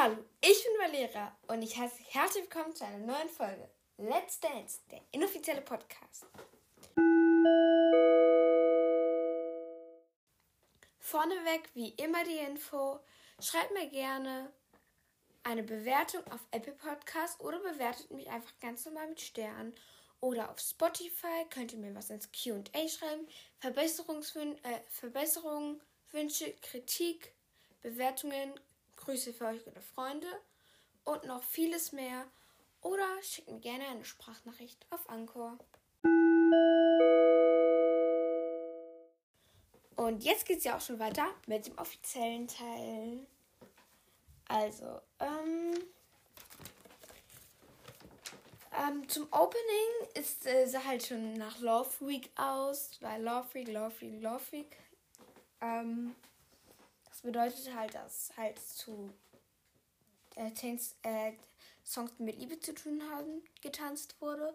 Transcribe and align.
Hallo, 0.00 0.16
ich 0.40 0.62
bin 0.62 0.72
Valera 0.78 1.36
und 1.48 1.60
ich 1.60 1.76
heiße 1.76 2.00
herzlich 2.10 2.44
willkommen 2.44 2.72
zu 2.72 2.84
einer 2.84 3.04
neuen 3.04 3.28
Folge 3.28 3.68
Let's 3.96 4.38
Dance, 4.38 4.78
der 4.92 5.00
inoffizielle 5.10 5.60
Podcast. 5.60 6.24
Vorneweg, 11.00 11.68
wie 11.74 11.88
immer 11.94 12.22
die 12.22 12.38
Info, 12.48 13.00
schreibt 13.40 13.72
mir 13.72 13.88
gerne 13.88 14.52
eine 15.42 15.64
Bewertung 15.64 16.24
auf 16.30 16.46
Apple 16.52 16.74
Podcast 16.74 17.40
oder 17.40 17.58
bewertet 17.58 18.12
mich 18.12 18.30
einfach 18.30 18.56
ganz 18.60 18.84
normal 18.84 19.08
mit 19.08 19.20
Sternen. 19.20 19.74
Oder 20.20 20.48
auf 20.48 20.60
Spotify 20.60 21.44
könnt 21.50 21.72
ihr 21.72 21.80
mir 21.80 21.96
was 21.96 22.10
ins 22.10 22.30
QA 22.30 22.62
schreiben. 22.88 23.26
Verbesserungswün 23.58 24.62
äh, 24.62 24.80
Verbesserungen, 24.90 25.80
Wünsche, 26.12 26.52
Kritik, 26.62 27.34
Bewertungen, 27.80 28.54
Grüße 29.08 29.32
für 29.32 29.46
euch 29.46 29.66
oder 29.66 29.80
Freunde 29.80 30.26
und 31.04 31.24
noch 31.24 31.42
vieles 31.42 31.92
mehr. 31.92 32.26
Oder 32.82 33.06
schickt 33.22 33.50
mir 33.50 33.58
gerne 33.58 33.86
eine 33.88 34.04
Sprachnachricht 34.04 34.84
auf 34.90 35.08
Anchor. 35.08 35.56
Und 39.96 40.22
jetzt 40.22 40.44
geht 40.44 40.58
es 40.58 40.64
ja 40.64 40.76
auch 40.76 40.82
schon 40.82 40.98
weiter 40.98 41.24
mit 41.46 41.66
dem 41.66 41.78
offiziellen 41.78 42.48
Teil. 42.48 43.26
Also, 44.46 45.00
ähm, 45.20 45.78
ähm, 48.78 49.08
zum 49.08 49.26
Opening 49.30 50.12
ist 50.20 50.46
äh, 50.46 50.66
sie 50.66 50.84
halt 50.84 51.06
schon 51.06 51.32
nach 51.32 51.58
Love 51.60 52.06
Week 52.06 52.30
aus, 52.36 52.98
weil 53.00 53.22
Love 53.22 53.54
Week, 53.54 53.68
Love 53.68 54.00
Week, 54.02 54.22
Love 54.22 54.52
Week. 54.52 54.76
Ähm, 55.62 56.14
das 57.18 57.22
bedeutet 57.22 57.74
halt, 57.74 57.94
dass 57.94 58.30
halt 58.36 58.60
zu 58.60 59.12
äh, 60.36 60.52
Tanz, 60.52 60.94
äh, 61.02 61.32
Songs, 61.84 62.12
die 62.16 62.22
mit 62.22 62.38
Liebe 62.38 62.60
zu 62.60 62.72
tun 62.72 63.02
haben, 63.10 63.42
getanzt 63.60 64.20
wurde. 64.20 64.54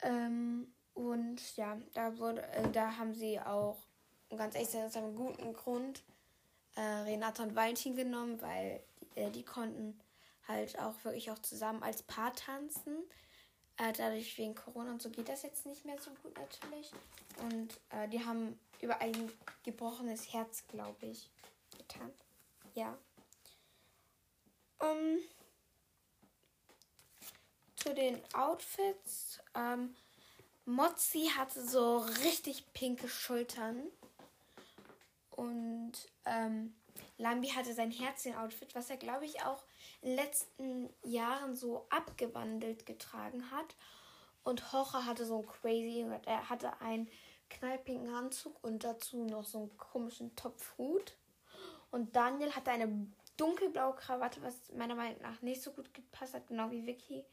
Ähm, 0.00 0.72
und 0.94 1.56
ja, 1.56 1.76
da 1.92 2.16
wurde, 2.16 2.42
äh, 2.52 2.70
da 2.70 2.96
haben 2.96 3.12
sie 3.12 3.38
auch, 3.38 3.76
ganz 4.30 4.54
ehrlich, 4.54 4.74
aus 4.76 4.96
einem 4.96 5.14
guten 5.14 5.52
Grund, 5.52 6.02
äh, 6.76 6.80
Renata 6.80 7.42
und 7.42 7.54
Valentin 7.54 7.94
genommen, 7.94 8.40
weil 8.40 8.82
äh, 9.14 9.30
die 9.30 9.44
konnten 9.44 10.00
halt 10.46 10.78
auch 10.78 10.94
wirklich 11.04 11.30
auch 11.30 11.38
zusammen 11.40 11.82
als 11.82 12.02
Paar 12.02 12.32
tanzen. 12.32 12.96
Äh, 13.78 13.92
dadurch 13.92 14.36
wegen 14.38 14.54
Corona 14.54 14.90
und 14.90 15.02
so 15.02 15.08
geht 15.08 15.28
das 15.28 15.42
jetzt 15.42 15.64
nicht 15.64 15.84
mehr 15.84 15.98
so 16.00 16.10
gut 16.22 16.36
natürlich. 16.36 16.90
Und 17.38 17.78
äh, 17.90 18.08
die 18.08 18.24
haben 18.24 18.58
über 18.80 19.00
ein 19.00 19.32
gebrochenes 19.64 20.32
Herz, 20.32 20.64
glaube 20.66 21.06
ich, 21.06 21.30
getan. 21.76 22.12
Ja. 22.74 22.98
Um, 24.80 25.18
zu 27.76 27.94
den 27.94 28.20
Outfits. 28.34 29.38
Ähm, 29.54 29.94
Mozzi 30.64 31.30
hatte 31.36 31.66
so 31.66 31.98
richtig 32.24 32.72
pinke 32.72 33.08
Schultern. 33.08 33.82
Und 35.30 35.92
ähm, 36.24 36.74
Lambi 37.18 37.48
hatte 37.48 37.74
sein 37.74 37.90
Herzchen-Outfit, 37.90 38.74
was 38.74 38.90
er, 38.90 38.96
glaube 38.96 39.24
ich, 39.24 39.42
auch 39.42 39.62
in 40.02 40.10
den 40.10 40.16
letzten 40.16 40.88
Jahren 41.02 41.56
so 41.56 41.86
abgewandelt 41.90 42.86
getragen 42.86 43.50
hat. 43.50 43.76
Und 44.44 44.72
Hocher 44.72 45.04
hatte 45.04 45.26
so 45.26 45.40
ein 45.40 45.46
crazy, 45.46 46.06
er 46.24 46.48
hatte 46.48 46.80
einen 46.80 47.08
knallpinken 47.50 48.14
Anzug 48.14 48.62
und 48.62 48.84
dazu 48.84 49.24
noch 49.24 49.44
so 49.44 49.58
einen 49.58 49.76
komischen 49.76 50.34
Topfhut. 50.36 51.16
Und 51.90 52.14
Daniel 52.14 52.54
hatte 52.54 52.70
eine 52.70 53.06
dunkelblaue 53.36 53.96
Krawatte, 53.96 54.42
was 54.42 54.54
meiner 54.74 54.94
Meinung 54.94 55.20
nach 55.22 55.42
nicht 55.42 55.62
so 55.62 55.72
gut 55.72 55.92
gepasst 55.94 56.34
hat, 56.34 56.46
genau 56.46 56.70
wie 56.70 56.86
Vicky. 56.86 57.24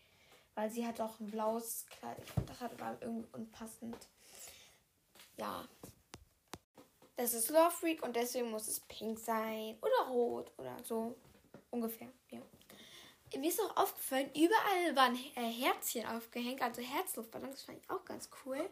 Weil 0.56 0.70
sie 0.72 0.88
hat 0.88 1.02
auch 1.02 1.20
ein 1.20 1.30
blaues 1.30 1.86
Kleid. 1.88 2.24
Das 2.48 2.62
hat 2.62 2.80
war 2.80 2.98
irgendwie 3.02 3.28
unpassend. 3.34 4.08
Ja. 5.38 5.66
Das 7.18 7.34
ist 7.34 7.50
Love 7.50 7.72
Freak 7.72 8.04
und 8.04 8.16
deswegen 8.16 8.52
muss 8.52 8.68
es 8.68 8.82
pink 8.82 9.20
sein. 9.20 9.78
Oder 9.82 10.10
rot 10.10 10.52
oder 10.58 10.78
so. 10.84 11.16
Ungefähr, 11.72 12.10
ja. 12.30 12.42
Mir 13.38 13.50
ist 13.50 13.60
auch 13.60 13.76
aufgefallen, 13.76 14.30
überall 14.34 14.96
waren 14.96 15.16
äh, 15.36 15.52
Herzchen 15.52 16.06
aufgehängt, 16.06 16.62
also 16.62 16.82
Herzluftballons, 16.82 17.56
das 17.56 17.64
fand 17.64 17.80
ich 17.84 17.90
auch 17.90 18.06
ganz 18.06 18.30
cool. 18.46 18.70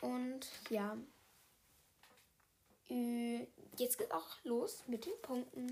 Und 0.00 0.46
ja. 0.68 0.96
Jetzt 3.76 3.96
geht 3.96 4.12
auch 4.12 4.36
los 4.44 4.82
mit 4.86 5.06
den 5.06 5.20
Punkten. 5.22 5.66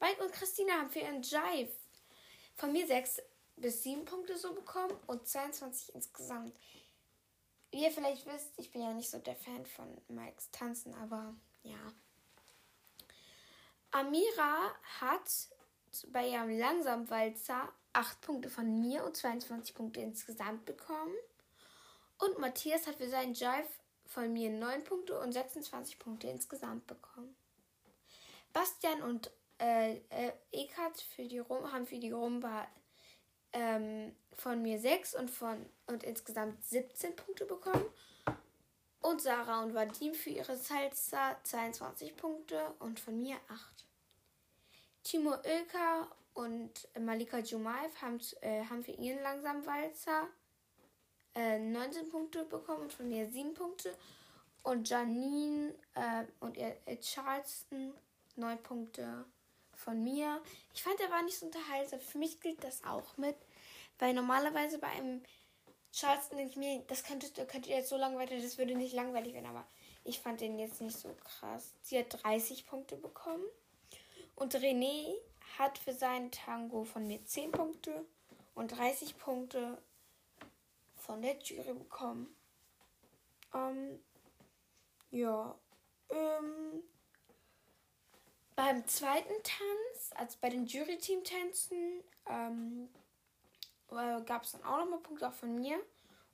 Mike 0.00 0.22
und 0.22 0.32
Christina 0.32 0.74
haben 0.74 0.90
für 0.90 1.00
ihren 1.00 1.22
Jive 1.22 1.70
von 2.54 2.72
mir 2.72 2.86
6 2.86 3.22
bis 3.56 3.82
7 3.82 4.04
Punkte 4.04 4.36
so 4.36 4.54
bekommen 4.54 4.96
und 5.06 5.26
22 5.26 5.94
insgesamt. 5.94 6.54
Wie 7.76 7.82
ihr 7.82 7.90
vielleicht 7.90 8.24
wisst, 8.24 8.54
ich 8.56 8.72
bin 8.72 8.80
ja 8.80 8.94
nicht 8.94 9.10
so 9.10 9.18
der 9.18 9.36
Fan 9.36 9.66
von 9.66 9.86
Mikes 10.08 10.50
Tanzen, 10.50 10.94
aber 10.94 11.34
ja. 11.62 11.76
Amira 13.90 14.74
hat 14.98 15.30
bei 16.06 16.26
ihrem 16.26 16.58
Langsamwalzer 16.58 17.70
8 17.92 18.20
Punkte 18.22 18.48
von 18.48 18.80
mir 18.80 19.04
und 19.04 19.14
22 19.14 19.74
Punkte 19.74 20.00
insgesamt 20.00 20.64
bekommen. 20.64 21.14
Und 22.16 22.38
Matthias 22.38 22.86
hat 22.86 22.94
für 22.94 23.10
seinen 23.10 23.34
Jive 23.34 23.68
von 24.06 24.32
mir 24.32 24.48
9 24.48 24.82
Punkte 24.82 25.20
und 25.20 25.32
26 25.32 25.98
Punkte 25.98 26.28
insgesamt 26.28 26.86
bekommen. 26.86 27.36
Bastian 28.54 29.02
und 29.02 29.30
äh, 29.60 29.96
äh, 30.08 30.32
Ekat 30.50 30.98
für 31.14 31.24
die 31.24 31.40
Rum 31.40 31.70
haben 31.70 31.86
für 31.86 31.98
die 31.98 32.10
Rumba 32.10 32.66
ähm, 33.52 34.14
von 34.34 34.62
mir 34.62 34.78
6 34.78 35.14
und, 35.14 35.30
von, 35.30 35.66
und 35.86 36.04
insgesamt 36.04 36.62
17 36.64 37.16
Punkte 37.16 37.44
bekommen. 37.44 37.84
Und 39.00 39.22
Sarah 39.22 39.62
und 39.62 39.74
Vadim 39.74 40.14
für 40.14 40.30
ihre 40.30 40.56
Salsa 40.56 41.36
22 41.44 42.16
Punkte 42.16 42.74
und 42.80 42.98
von 42.98 43.20
mir 43.20 43.36
8. 43.48 43.86
Timo 45.04 45.34
Ilka 45.44 46.08
und 46.34 46.88
Malika 46.98 47.38
Jumaev 47.38 48.02
haben, 48.02 48.20
äh, 48.40 48.64
haben 48.64 48.82
für 48.82 48.92
ihren 48.92 49.22
langsamen 49.22 49.64
Walzer 49.64 50.28
äh, 51.34 51.58
19 51.58 52.08
Punkte 52.08 52.44
bekommen 52.44 52.82
und 52.82 52.92
von 52.92 53.08
mir 53.08 53.30
7 53.30 53.54
Punkte. 53.54 53.94
Und 54.64 54.88
Janine 54.88 55.72
äh, 55.94 56.24
und 56.40 56.56
ihr, 56.56 56.76
ihr 56.86 57.00
Charleston 57.00 57.94
9 58.34 58.62
Punkte 58.62 59.24
von 59.76 60.02
mir. 60.02 60.42
Ich 60.74 60.82
fand, 60.82 61.00
er 61.00 61.10
war 61.10 61.22
nicht 61.22 61.38
so 61.38 61.46
unterhaltsam. 61.46 62.00
Für 62.00 62.18
mich 62.18 62.40
gilt 62.40 62.62
das 62.64 62.84
auch 62.84 63.16
mit. 63.16 63.36
Weil 63.98 64.14
normalerweise 64.14 64.78
bei 64.78 64.88
einem 64.88 65.22
Charleston 65.92 66.36
denke 66.38 66.52
ich 66.52 66.58
mir, 66.58 66.82
das 66.88 67.04
könnte, 67.04 67.46
könnte 67.46 67.70
jetzt 67.70 67.88
so 67.88 67.96
langweilig, 67.96 68.42
das 68.42 68.58
würde 68.58 68.74
nicht 68.74 68.94
langweilig 68.94 69.32
werden. 69.32 69.46
Aber 69.46 69.66
ich 70.04 70.20
fand 70.20 70.40
den 70.40 70.58
jetzt 70.58 70.80
nicht 70.80 70.98
so 70.98 71.14
krass. 71.24 71.72
Sie 71.82 71.98
hat 71.98 72.22
30 72.22 72.66
Punkte 72.66 72.96
bekommen. 72.96 73.44
Und 74.34 74.54
René 74.54 75.14
hat 75.58 75.78
für 75.78 75.94
seinen 75.94 76.30
Tango 76.30 76.84
von 76.84 77.06
mir 77.06 77.24
10 77.24 77.52
Punkte 77.52 78.04
und 78.54 78.76
30 78.76 79.16
Punkte 79.16 79.78
von 80.94 81.22
der 81.22 81.38
Jury 81.38 81.72
bekommen. 81.72 82.34
Ähm, 83.54 83.98
ja. 85.10 85.54
Ähm, 86.10 86.82
beim 88.56 88.86
zweiten 88.86 89.34
Tanz, 89.42 90.10
also 90.14 90.38
bei 90.40 90.48
den 90.48 90.66
Jury-Team-Tänzen, 90.66 92.02
ähm, 92.26 92.88
äh, 93.90 94.22
gab 94.22 94.44
es 94.44 94.52
dann 94.52 94.64
auch 94.64 94.78
nochmal 94.78 95.00
Punkte 95.00 95.28
auch 95.28 95.34
von 95.34 95.54
mir. 95.54 95.78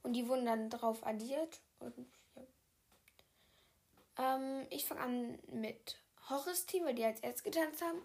Und 0.03 0.15
die 0.15 0.29
wurden 0.29 0.47
dann 0.47 0.71
darauf 0.71 1.05
addiert. 1.05 1.61
Und, 1.81 1.95
ja. 2.37 4.37
ähm, 4.37 4.67
ich 4.71 4.85
fange 4.85 5.01
an 5.01 5.39
mit 5.49 5.99
Horris 6.29 6.67
Team, 6.67 6.85
weil 6.85 6.95
die 6.95 7.05
als 7.05 7.21
erstes 7.21 7.43
getanzt 7.43 7.83
haben. 7.83 8.01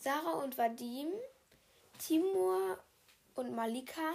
Sarah 0.00 0.42
und 0.42 0.56
Vadim, 0.56 1.12
Timur 1.98 2.78
und 3.34 3.54
Malika, 3.54 4.14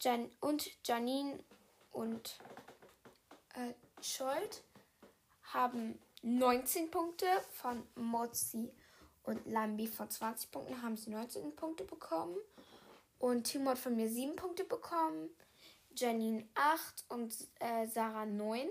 Jan 0.00 0.30
und 0.40 0.70
Janine 0.86 1.44
und 1.92 2.38
äh, 3.54 3.74
Scholt 4.02 4.62
haben 5.42 5.98
19 6.22 6.90
Punkte 6.90 7.26
von 7.52 7.86
Mozi 7.94 8.72
und 9.22 9.46
Lambi 9.46 9.86
von 9.86 10.10
20 10.10 10.50
Punkten 10.50 10.82
haben 10.82 10.96
sie 10.96 11.10
19 11.10 11.54
Punkte 11.56 11.84
bekommen. 11.84 12.36
Und 13.18 13.54
hat 13.54 13.78
von 13.78 13.96
mir 13.96 14.08
7 14.08 14.36
Punkte 14.36 14.64
bekommen. 14.64 15.28
Janine 15.94 16.48
8 16.54 17.04
und 17.08 17.34
äh, 17.58 17.86
Sarah 17.86 18.24
9. 18.26 18.68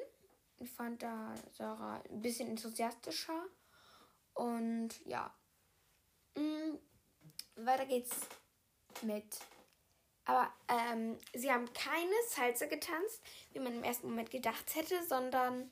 Ich 0.58 0.72
fand 0.72 1.04
da 1.04 1.36
Sarah 1.56 2.02
ein 2.10 2.22
bisschen 2.22 2.50
enthusiastischer. 2.50 3.46
Und 4.34 4.90
ja. 5.06 5.34
Mhm. 6.36 6.80
Weiter 7.56 7.86
geht's 7.86 8.16
mit 9.02 9.40
aber 10.30 10.54
ähm, 10.68 11.18
sie 11.34 11.52
haben 11.52 11.74
keine 11.74 12.14
Salsa 12.28 12.68
getanzt, 12.68 13.20
wie 13.52 13.60
man 13.60 13.74
im 13.74 13.84
ersten 13.84 14.08
Moment 14.08 14.30
gedacht 14.30 14.76
hätte, 14.76 15.04
sondern 15.08 15.72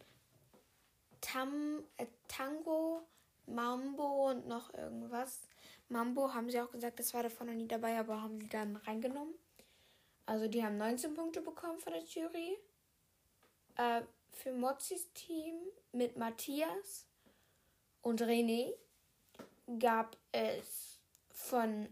Tam, 1.21 1.83
äh, 1.97 2.05
Tango 2.27 3.01
Mambo 3.47 4.29
und 4.29 4.47
noch 4.47 4.73
irgendwas. 4.73 5.47
Mambo 5.89 6.33
haben 6.33 6.49
sie 6.49 6.59
auch 6.59 6.71
gesagt, 6.71 6.99
das 6.99 7.13
war 7.13 7.23
davon 7.23 7.47
noch 7.47 7.53
nie 7.53 7.67
dabei, 7.67 7.97
aber 7.97 8.21
haben 8.21 8.41
sie 8.41 8.49
dann 8.49 8.75
reingenommen. 8.75 9.33
Also 10.25 10.47
die 10.47 10.63
haben 10.63 10.77
19 10.77 11.13
Punkte 11.13 11.41
bekommen 11.41 11.79
von 11.79 11.93
der 11.93 12.03
Jury. 12.03 12.57
Äh, 13.75 14.01
für 14.31 14.51
Mozis 14.51 15.11
Team 15.13 15.55
mit 15.93 16.17
Matthias 16.17 17.07
und 18.01 18.21
René 18.21 18.73
gab 19.79 20.17
es 20.31 20.99
von 21.29 21.87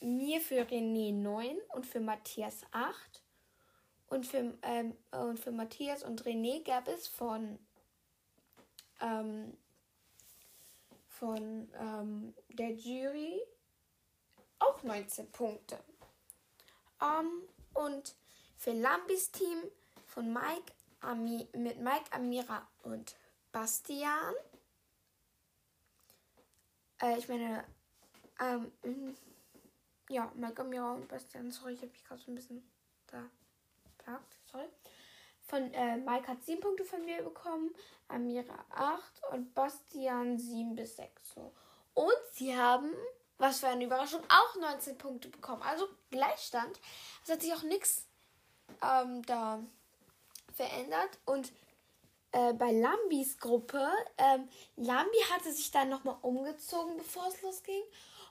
mir 0.00 0.40
für 0.40 0.62
René 0.62 1.12
9 1.12 1.56
und 1.74 1.86
für 1.86 2.00
Matthias 2.00 2.62
8. 2.72 3.22
Und 4.08 4.26
für, 4.26 4.54
ähm, 4.62 4.96
und 5.12 5.38
für 5.38 5.52
Matthias 5.52 6.02
und 6.02 6.24
René 6.24 6.64
gab 6.64 6.88
es 6.88 7.06
von, 7.06 7.58
ähm, 9.00 9.56
von 11.08 11.68
ähm, 11.74 12.34
der 12.50 12.72
Jury 12.72 13.40
auch 14.58 14.82
19 14.82 15.30
Punkte. 15.30 15.78
Um, 17.00 17.42
und 17.74 18.14
für 18.56 18.72
Lambis 18.72 19.30
Team 19.30 19.62
von 20.06 20.32
Mike, 20.32 20.72
Ami, 21.00 21.46
mit 21.52 21.78
Mike, 21.78 22.10
Amira 22.10 22.66
und 22.82 23.14
Bastian. 23.52 24.34
Äh, 27.00 27.18
ich 27.18 27.28
meine, 27.28 27.64
ähm, 28.40 28.72
ja, 30.08 30.32
Mike, 30.34 30.60
Amira 30.60 30.94
und 30.94 31.06
Bastian. 31.08 31.52
Sorry, 31.52 31.74
ich 31.74 31.82
habe 31.82 31.92
mich 31.92 32.04
gerade 32.04 32.20
so 32.20 32.32
ein 32.32 32.34
bisschen 32.34 32.68
da 33.06 33.24
verpackt. 33.96 34.36
Sorry. 34.50 34.68
Von 35.48 35.72
äh, 35.72 35.96
Mike 35.96 36.28
hat 36.28 36.44
7 36.44 36.60
Punkte 36.60 36.84
von 36.84 37.04
mir 37.04 37.22
bekommen, 37.22 37.74
Amira 38.06 38.64
8 38.70 39.02
und 39.32 39.54
Bastian 39.54 40.38
7 40.38 40.74
bis 40.74 40.96
6. 40.96 41.10
So. 41.34 41.52
Und 41.94 42.14
sie 42.34 42.56
haben 42.56 42.94
was 43.38 43.60
für 43.60 43.68
eine 43.68 43.84
Überraschung, 43.84 44.20
auch 44.28 44.60
19 44.60 44.98
Punkte 44.98 45.28
bekommen. 45.28 45.62
Also 45.62 45.88
Gleichstand. 46.10 46.78
Es 47.24 47.30
hat 47.30 47.40
sich 47.40 47.54
auch 47.54 47.62
nichts 47.62 48.04
ähm, 48.82 49.24
da 49.24 49.62
verändert. 50.54 51.18
Und 51.24 51.52
äh, 52.32 52.52
bei 52.52 52.72
Lambis 52.72 53.38
Gruppe, 53.38 53.88
ähm, 54.18 54.48
Lambi 54.76 55.18
hatte 55.32 55.52
sich 55.52 55.70
dann 55.70 55.88
nochmal 55.88 56.16
umgezogen, 56.22 56.96
bevor 56.96 57.28
es 57.28 57.40
losging. 57.42 57.82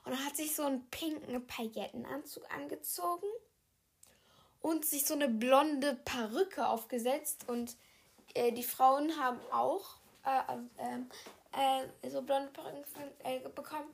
Und 0.04 0.24
hat 0.24 0.36
sich 0.36 0.54
so 0.54 0.62
einen 0.62 0.88
pinken 0.90 1.46
Paillettenanzug 1.46 2.44
angezogen 2.54 3.26
und 4.60 4.84
sich 4.84 5.06
so 5.06 5.14
eine 5.14 5.28
blonde 5.28 5.94
Perücke 6.04 6.66
aufgesetzt. 6.66 7.48
Und 7.48 7.76
äh, 8.34 8.52
die 8.52 8.62
Frauen 8.62 9.18
haben 9.18 9.40
auch 9.52 9.96
äh, 10.24 10.56
äh, 10.82 11.84
äh 12.02 12.10
so 12.10 12.22
blonde 12.22 12.50
Perücken 12.50 12.82
äh, 13.24 13.40
bekommen. 13.48 13.88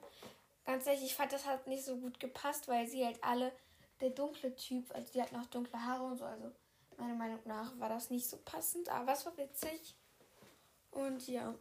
Ganz 0.64 0.86
ehrlich, 0.86 1.04
ich 1.04 1.14
fand, 1.14 1.32
das 1.32 1.46
hat 1.46 1.66
nicht 1.66 1.84
so 1.84 1.96
gut 1.96 2.18
gepasst, 2.18 2.68
weil 2.68 2.86
sie 2.86 3.04
halt 3.04 3.22
alle 3.22 3.52
der 4.00 4.10
dunkle 4.10 4.54
Typ, 4.56 4.94
also 4.94 5.12
die 5.12 5.22
hatten 5.22 5.36
auch 5.36 5.46
dunkle 5.46 5.82
Haare 5.84 6.04
und 6.04 6.16
so, 6.18 6.24
also 6.24 6.50
meiner 6.96 7.14
Meinung 7.14 7.40
nach 7.44 7.78
war 7.78 7.88
das 7.88 8.10
nicht 8.10 8.28
so 8.28 8.38
passend, 8.44 8.88
aber 8.88 9.12
es 9.12 9.26
war 9.26 9.36
witzig. 9.36 9.94
Und 10.90 11.26
ja, 11.26 11.54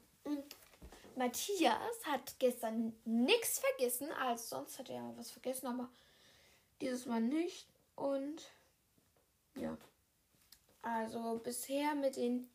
Matthias 1.16 2.06
hat 2.06 2.40
gestern 2.40 2.94
nichts 3.06 3.60
vergessen, 3.60 4.12
als 4.12 4.50
sonst 4.50 4.80
hat 4.80 4.90
er 4.90 5.14
was 5.18 5.32
vergessen, 5.32 5.68
aber 5.68 5.90
dieses 6.82 7.06
Mal 7.06 7.22
nicht. 7.22 7.68
Und 7.96 8.42
ja, 9.56 9.78
also 10.82 11.40
bisher 11.44 11.96
mit 11.96 12.16
den 12.16 12.50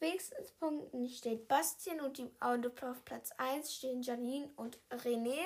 wenigsten 0.00 0.36
Punkten 0.58 1.08
steht 1.08 1.48
Bastian 1.48 2.00
und, 2.00 2.18
die, 2.18 2.30
und 2.40 2.82
auf 2.82 3.04
Platz 3.04 3.32
1 3.38 3.74
stehen 3.74 4.02
Janine 4.02 4.50
und 4.56 4.78
René. 4.90 5.38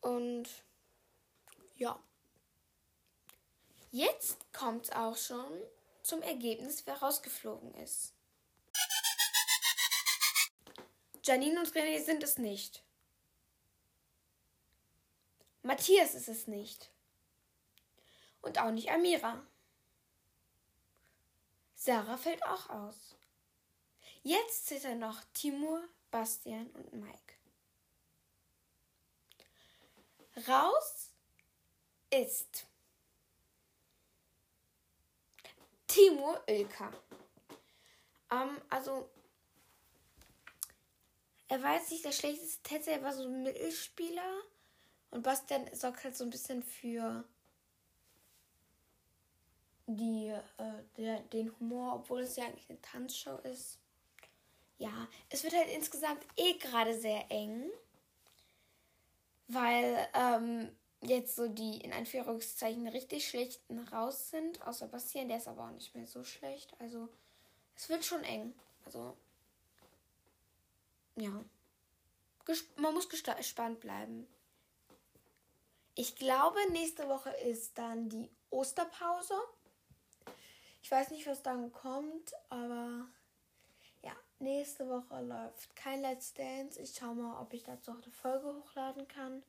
Und 0.00 0.48
ja. 1.76 1.98
Jetzt 3.90 4.52
kommt 4.52 4.84
es 4.84 4.92
auch 4.92 5.16
schon 5.16 5.50
zum 6.02 6.22
Ergebnis, 6.22 6.86
wer 6.86 6.98
rausgeflogen 6.98 7.74
ist. 7.74 8.12
Janine 11.22 11.58
und 11.60 11.68
René 11.72 12.02
sind 12.04 12.22
es 12.22 12.38
nicht. 12.38 12.82
Matthias 15.62 16.14
ist 16.14 16.28
es 16.28 16.46
nicht. 16.46 16.90
Und 18.42 18.58
auch 18.58 18.70
nicht 18.70 18.90
Amira. 18.90 19.44
Sarah 21.74 22.16
fällt 22.16 22.42
auch 22.44 22.70
aus. 22.70 23.16
Jetzt 24.22 24.66
zittern 24.66 24.98
noch 24.98 25.22
Timur, 25.32 25.82
Bastian 26.10 26.66
und 26.70 26.92
Mike. 26.92 27.34
Raus 30.46 31.10
ist 32.10 32.66
Timur 35.86 36.42
Ilka. 36.46 36.92
Ähm, 38.30 38.60
also, 38.68 39.10
er 41.48 41.62
war 41.62 41.74
jetzt 41.74 41.90
nicht 41.90 42.04
der 42.04 42.12
schlechteste 42.12 42.62
Tänzer, 42.62 42.92
er 42.92 43.02
war 43.02 43.14
so 43.14 43.24
ein 43.24 43.42
Mittelspieler. 43.42 44.42
Und 45.10 45.22
Bastian 45.22 45.74
sorgt 45.74 46.04
halt 46.04 46.16
so 46.16 46.24
ein 46.24 46.30
bisschen 46.30 46.62
für 46.62 47.24
die, 49.88 50.28
äh, 50.28 50.72
der, 50.96 51.20
den 51.20 51.52
Humor, 51.58 51.94
obwohl 51.96 52.20
es 52.20 52.36
ja 52.36 52.44
eigentlich 52.44 52.68
eine 52.68 52.80
Tanzshow 52.80 53.38
ist. 53.38 53.78
Ja, 54.78 55.08
es 55.28 55.42
wird 55.42 55.54
halt 55.54 55.68
insgesamt 55.74 56.24
eh 56.36 56.52
gerade 56.54 56.98
sehr 56.98 57.30
eng 57.30 57.68
weil 59.48 60.06
ähm, 60.14 60.70
jetzt 61.00 61.34
so 61.34 61.48
die 61.48 61.78
in 61.78 61.92
Anführungszeichen 61.92 62.86
richtig 62.86 63.28
schlechten 63.28 63.80
raus 63.88 64.30
sind, 64.30 64.64
außer 64.66 64.86
Bastian, 64.86 65.28
der 65.28 65.38
ist 65.38 65.48
aber 65.48 65.64
auch 65.64 65.72
nicht 65.72 65.94
mehr 65.94 66.06
so 66.06 66.22
schlecht. 66.22 66.74
Also 66.78 67.08
es 67.74 67.88
wird 67.88 68.04
schon 68.04 68.22
eng. 68.24 68.54
Also 68.84 69.16
ja, 71.16 71.44
Gesp 72.44 72.78
man 72.78 72.94
muss 72.94 73.08
gespannt 73.08 73.80
bleiben. 73.80 74.26
Ich 75.94 76.14
glaube, 76.14 76.58
nächste 76.70 77.08
Woche 77.08 77.30
ist 77.30 77.76
dann 77.76 78.08
die 78.08 78.30
Osterpause. 78.50 79.34
Ich 80.88 80.92
weiß 80.92 81.10
nicht, 81.10 81.26
was 81.26 81.42
dann 81.42 81.70
kommt, 81.70 82.32
aber 82.48 83.06
ja, 84.02 84.16
nächste 84.38 84.88
Woche 84.88 85.20
läuft 85.20 85.76
kein 85.76 86.00
Let's 86.00 86.32
Dance. 86.32 86.80
Ich 86.80 86.94
schaue 86.94 87.14
mal, 87.14 87.42
ob 87.42 87.52
ich 87.52 87.62
dazu 87.62 87.90
auch 87.90 88.02
eine 88.02 88.10
Folge 88.10 88.46
hochladen 88.46 89.06
kann. 89.06 89.42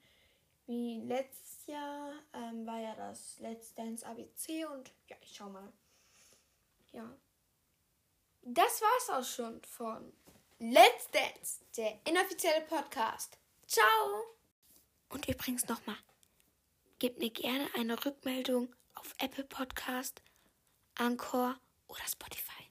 Wie 0.66 1.00
letztes 1.00 1.66
Jahr 1.66 2.12
ähm, 2.34 2.68
war 2.68 2.80
ja 2.80 2.94
das 2.94 3.40
Let's 3.40 3.74
Dance 3.74 4.06
ABC 4.06 4.66
und 4.66 4.92
ja, 5.08 5.16
ich 5.22 5.34
schau 5.34 5.48
mal. 5.50 5.72
Ja. 6.92 7.10
Das 8.42 8.82
war's 8.82 9.10
auch 9.10 9.34
schon 9.34 9.64
von 9.64 10.12
Let's 10.58 11.10
Dance, 11.12 11.62
der 11.78 12.02
inoffizielle 12.06 12.66
Podcast. 12.66 13.38
Ciao! 13.66 14.36
Und 15.08 15.26
übrigens 15.30 15.66
nochmal, 15.70 16.00
gebt 17.00 17.18
mir 17.18 17.30
gerne 17.30 17.70
eine 17.76 18.04
Rückmeldung 18.04 18.76
auf 18.96 19.16
Apple 19.20 19.46
Podcast, 19.46 20.22
Anchor 21.00 21.56
oder 21.88 22.06
Spotify. 22.06 22.69